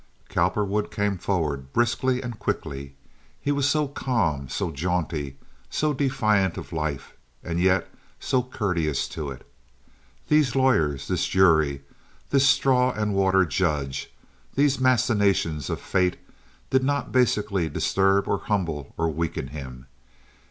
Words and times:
Cowperwood 0.29 0.89
came 0.89 1.19
forward 1.19 1.71
briskly 1.73 2.23
and 2.23 2.39
quickly. 2.39 2.95
He 3.39 3.51
was 3.51 3.69
so 3.69 3.87
calm, 3.87 4.49
so 4.49 4.71
jaunty, 4.71 5.37
so 5.69 5.93
defiant 5.93 6.57
of 6.57 6.73
life, 6.73 7.13
and 7.43 7.59
yet 7.59 7.87
so 8.19 8.41
courteous 8.41 9.07
to 9.09 9.29
it. 9.29 9.45
These 10.27 10.55
lawyers, 10.55 11.07
this 11.07 11.27
jury, 11.27 11.83
this 12.31 12.49
straw 12.49 12.89
and 12.93 13.13
water 13.13 13.45
judge, 13.45 14.11
these 14.55 14.79
machinations 14.79 15.69
of 15.69 15.79
fate, 15.79 16.17
did 16.71 16.83
not 16.83 17.11
basically 17.11 17.69
disturb 17.69 18.27
or 18.27 18.39
humble 18.39 18.95
or 18.97 19.07
weaken 19.07 19.49
him. 19.49 19.85